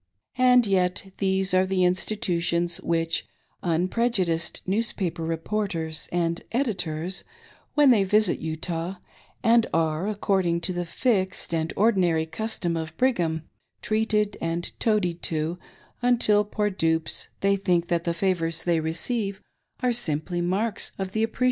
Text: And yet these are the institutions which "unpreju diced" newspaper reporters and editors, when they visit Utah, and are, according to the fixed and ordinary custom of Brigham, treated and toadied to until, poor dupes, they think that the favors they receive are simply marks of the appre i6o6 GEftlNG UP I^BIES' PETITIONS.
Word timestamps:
And 0.39 0.65
yet 0.65 1.11
these 1.19 1.53
are 1.53 1.67
the 1.67 1.83
institutions 1.83 2.77
which 2.81 3.27
"unpreju 3.63 4.25
diced" 4.25 4.61
newspaper 4.65 5.23
reporters 5.23 6.09
and 6.11 6.43
editors, 6.51 7.23
when 7.75 7.91
they 7.91 8.03
visit 8.03 8.39
Utah, 8.39 8.95
and 9.43 9.67
are, 9.71 10.07
according 10.07 10.61
to 10.61 10.73
the 10.73 10.87
fixed 10.87 11.53
and 11.53 11.71
ordinary 11.75 12.25
custom 12.25 12.75
of 12.75 12.97
Brigham, 12.97 13.47
treated 13.83 14.37
and 14.41 14.71
toadied 14.79 15.21
to 15.23 15.59
until, 16.01 16.45
poor 16.45 16.71
dupes, 16.71 17.27
they 17.41 17.55
think 17.55 17.87
that 17.89 18.03
the 18.03 18.15
favors 18.15 18.63
they 18.63 18.79
receive 18.79 19.39
are 19.81 19.93
simply 19.93 20.41
marks 20.41 20.93
of 20.97 21.11
the 21.11 21.11
appre 21.11 21.11
i6o6 21.11 21.11
GEftlNG 21.11 21.11
UP 21.11 21.11
I^BIES' 21.25 21.31
PETITIONS. 21.33 21.39